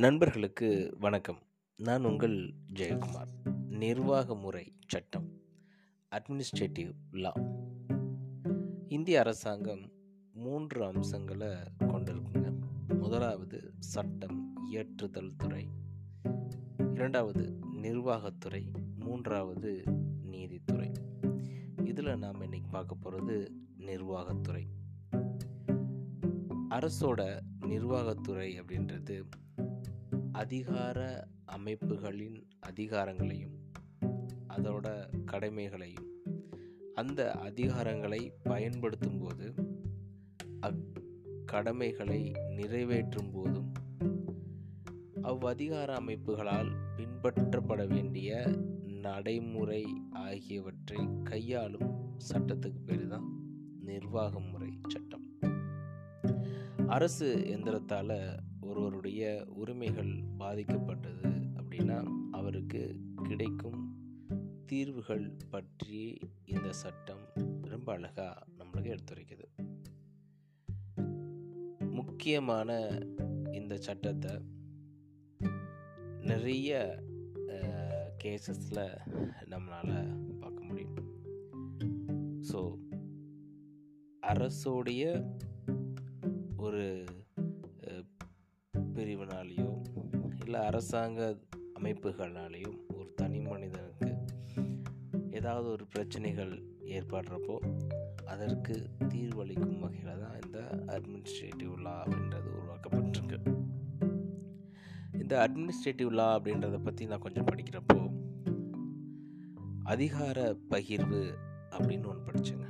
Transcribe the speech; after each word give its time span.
நண்பர்களுக்கு 0.00 0.96
வணக்கம். 1.00 1.38
நான் 1.76 2.04
உங்கள் 2.04 2.54
ஜெயக்குமார். 2.72 3.50
நிர்வாக 3.68 4.34
முறை 4.34 4.72
சட்டம் 4.86 5.40
அட்மினிஸ்ட்ரேட்டிவ் 6.10 6.92
லா 7.10 7.32
இந்திய 8.88 9.20
அரசாங்கம் 9.20 9.92
மூன்று 10.32 10.84
அம்சங்களை 10.84 11.46
கொண்டிருக்குங்க. 11.78 12.60
முதலாவது 12.98 13.72
சட்டம் 13.78 14.56
இயற்றுதல் 14.72 15.36
துறை. 15.36 15.68
இரண்டாவது 16.94 17.58
நிர்வாகத்துறை 17.72 18.72
மூன்றாவது 18.98 19.82
நீதித்துறை 20.22 20.92
இதில் 21.84 22.18
நாம் 22.18 22.42
இன்னைக்கு 22.42 22.70
பார்க்க 22.70 22.94
போகிறது 22.94 23.52
நிர்வாகத்துறை 23.78 24.66
அரசோட 26.70 27.40
நிர்வாகத்துறை 27.60 28.60
அப்படின்றது 28.60 29.22
அதிகார 30.40 31.26
அமைப்புகளின் 31.44 32.46
அதிகாரங்களையும் 32.70 33.56
அதோட 34.48 35.08
கடமைகளையும் 35.24 36.08
அந்த 36.94 37.30
அதிகாரங்களை 37.30 38.32
பயன்படுத்தும் 38.42 39.18
போது 39.18 39.54
அக்கடமைகளை 40.60 42.48
நிறைவேற்றும் 42.48 43.30
போதும் 43.30 43.72
அவ்வதிகார 45.22 45.92
அமைப்புகளால் 45.94 46.72
பின்பற்றப்பட 46.96 47.88
வேண்டிய 47.88 48.44
நடைமுறை 48.84 49.84
ஆகியவற்றை 50.10 51.08
கையாளும் 51.22 52.12
சட்டத்துக்கு 52.32 52.80
பேர் 52.86 53.06
தான் 53.06 53.42
நிர்வாக 53.80 54.40
முறை 54.40 54.80
சட்டம். 54.88 55.28
அரசு 56.86 57.36
எந்திரத்தால் 57.46 58.38
ஒருவருடைய 58.70 59.46
உரிமைகள் 59.54 60.12
பாதிக்கப்பட்டது 60.38 61.28
அப்படின்னா 61.60 61.98
அவருக்கு 62.30 62.82
கிடைக்கும் 63.22 63.80
தீர்வுகள் 64.66 65.26
பற்றி 65.50 66.18
இந்த 66.44 66.72
சட்டம் 66.72 67.24
ரொம்ப 67.62 67.92
அழகாக 67.92 68.46
நம்மளுக்கு 68.58 68.96
எடுத்துரைக்குது 68.96 69.46
முக்கியமான 71.90 72.70
இந்த 73.52 73.78
சட்டத்தை 73.78 74.34
நிறைய 76.20 76.98
கேசஸில் 78.24 78.86
நம்மளால் 79.50 80.00
பார்க்க 80.40 80.64
முடியும். 80.64 80.96
ஸோ 82.52 82.60
அரசோடைய 84.26 85.04
ஒரு 86.56 86.84
இல்லை 90.50 90.66
அரசாங்க 90.66 91.38
அமைப்புகளாலேயும் 91.80 92.78
ஒரு 92.94 93.12
தனி 93.16 93.40
மனிதனுக்கு 93.40 94.14
ஏதாவது 95.30 95.68
ஒரு 95.68 95.86
பிரச்சனைகள் 95.86 96.62
ஏற்படுறப்போ 96.84 97.56
அதற்கு 98.26 98.90
தீர்வளிக்கும் 99.08 99.78
வகையில் 99.78 100.20
தான் 100.20 100.38
இந்த 100.44 100.84
அட்மினிஸ்ட்ரேட்டிவ் 100.86 101.78
லா 101.78 102.04
அப்படின்றது 102.04 102.48
உருவாக்கப்பட்டிருக்கு. 102.56 103.38
இந்த 105.12 105.48
அட்மினிஸ்ட்ரேட்டிவ் 105.48 106.10
லா 106.10 106.38
அப்படின்றத 106.38 106.82
பற்றி 106.82 107.06
நான் 107.06 107.18
கொஞ்சம் 107.18 107.44
படிக்கிறப்போ 107.44 108.10
அதிகார 109.82 110.56
பகிர்வு 110.70 111.34
அப்படின்னு 111.70 112.06
ஒன்று 112.06 112.32
படித்தேங்க 112.32 112.68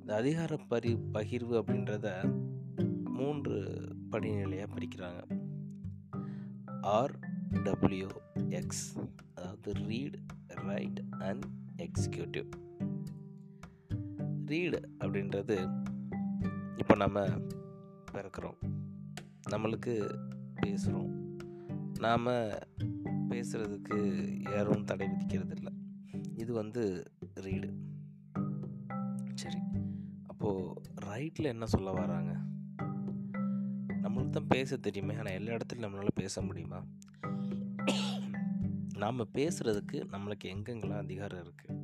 இந்த 0.00 0.14
அதிகார 0.14 0.56
பரி 0.56 0.98
பகிர்வு 1.12 1.62
அப்படின்றத 1.62 2.34
மூன்று 3.04 3.78
படிநிலையாக 4.10 4.72
பிரிக்கிறாங்க. 4.74 5.42
ஆர் 6.84 7.18
டபிள்யூ 7.62 8.08
எக்ஸ் 8.48 8.96
அதாவது 9.34 9.72
read 9.72 10.18
write 10.46 11.02
and 11.10 11.44
executive 11.76 12.48
read 14.46 14.88
அப்படின்றது 14.98 15.86
இப்போ 16.76 16.94
நம்ம 16.96 17.20
பிறக்கிறோம். 18.12 18.58
நம்மளுக்கு 19.50 20.20
பேசுகிறோம் 20.62 21.36
நாம் 21.98 22.26
பேசுகிறதுக்கு 23.28 23.98
யாரும் 24.50 24.84
தடை 24.84 25.08
விதிக்கிறது 25.08 25.50
இல்லை 25.50 25.72
இது 26.34 26.52
வந்து 26.52 27.12
ரீடு 27.34 27.74
சரி. 29.34 29.58
அப்போது 30.26 30.80
ரைட்டில் 31.04 31.44
என்ன 31.44 31.66
சொல்ல 31.66 31.90
வராங்க? 31.90 32.40
நம்மளுக்கு 34.04 34.30
தான் 34.30 34.52
பேச 34.54 34.76
தெரியுமே 34.76 35.14
ஆனால் 35.20 35.36
எல்லா 35.38 35.52
இடத்துலையும் 35.54 35.84
நம்மளால் 35.84 36.20
பேச 36.22 36.42
முடியுமா? 36.48 36.80
நாம் 39.02 39.28
பேசுகிறதுக்கு 39.38 39.98
நம்மளுக்கு 40.14 40.46
எங்கெங்கெல்லாம் 40.54 41.04
அதிகாரம் 41.06 41.42
இருக்குது 41.44 41.78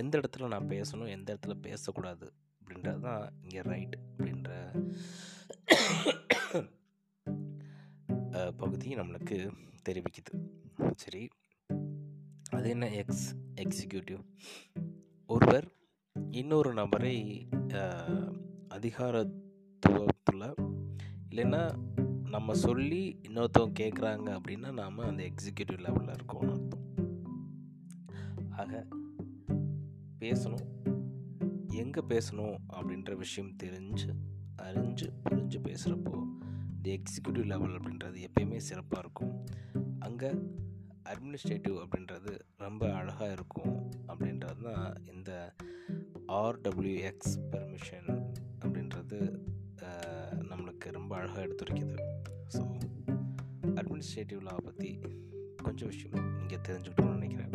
எந்த 0.00 0.14
இடத்துல 0.18 0.48
நான் 0.52 0.70
பேசணும் 0.74 1.12
எந்த 1.16 1.28
இடத்துல 1.34 1.54
பேசக்கூடாது 1.66 2.26
அப்படின்றது 2.60 3.00
தான் 3.06 3.24
இங்கே 3.42 3.62
ரைட் 3.70 3.96
அப்படின்ற 4.10 4.50
பகுதி 8.56 8.88
நம்மளுக்கு 8.94 9.38
தெரிவிக்குது. 9.88 10.32
சரி 11.02 11.22
அது 12.50 12.68
என்ன? 12.74 12.86
எக்ஸ் 13.00 13.26
எக்ஸிக்யூட்டிவ் 13.62 14.20
ஒருவர் 15.30 15.66
இன்னொரு 16.30 16.70
நபரை 16.72 17.16
அதிகாரத்துவத்தில் 18.76 20.48
இல்லைன்னா 21.36 21.76
நம்ம 22.28 22.54
சொல்லி 22.54 23.20
இன்னொருத்தவங்க 23.28 23.74
கேட்குறாங்க 23.78 24.38
அப்படின்னா 24.38 24.72
நாம் 24.72 24.98
அந்த 24.98 25.22
எக்ஸிக்யூட்டிவ் 25.22 25.76
லெவலில் 25.76 26.14
இருக்கோம்னு 26.14 26.50
அர்த்தம். 26.50 26.94
ஆக 28.50 28.86
பேசணும். 30.20 30.66
எங்கே 31.66 32.00
பேசணும் 32.08 32.56
அப்படின்ற 32.72 33.16
விஷயம் 33.16 33.56
தெரிஞ்சு 33.62 34.14
அறிஞ்சு 34.62 35.12
புரிஞ்சு 35.30 35.58
பேசுகிறப்போ 35.62 36.24
இந்த 36.76 36.98
எக்ஸிக்யூட்டிவ் 36.98 37.44
லெவல் 37.44 37.78
அப்படின்றது 37.78 38.26
எப்பயுமே 38.26 38.56
சிறப்பாக 38.56 39.08
இருக்கும். 39.08 39.44
அங்கே 39.98 40.30
அட்மினிஸ்ட்ரேட்டிவ் 41.04 41.86
அப்படின்றது 41.86 42.40
ரொம்ப 42.56 42.94
அழகாக 42.94 43.32
இருக்கும் 43.32 43.90
அப்படின்றது 44.08 44.72
தான் 44.72 44.94
இந்த 45.14 45.54
ஆர்டபிள்யூஎக்ஸ் 46.28 47.38
பெர்மிஷன் 47.50 48.25
ரொம்ப 51.08 51.22
அழகாக 51.22 51.42
எடுத்துரைக்குது. 51.46 51.96
ஸோ 52.54 52.62
அட்மினிஸ்ட்ரேட்டிவ் 53.64 54.40
லா 54.42 54.54
பற்றி 54.64 54.98
கொஞ்சம் 55.62 55.88
விஷயம் 55.88 56.40
இங்கே 56.40 56.56
தெரிஞ்சுக்கிட்டோம்னு 56.56 57.18
நினைக்கிறேன். 57.18 57.54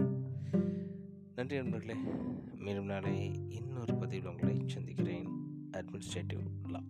நன்றி 1.35 1.55
நண்பர்களே. 1.57 1.97
மீண்டும் 2.57 2.85
நாளை 2.85 3.31
இன்னொரு 3.49 3.95
பதிவில் 3.95 4.31
உங்களை 4.31 4.63
சந்திக்கிறேன். 4.67 5.27
அட்மினிஸ்ட்ரேட்டிவ் 5.71 6.43
லா 6.67 6.81